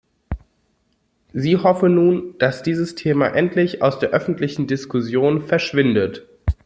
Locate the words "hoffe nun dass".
1.57-2.63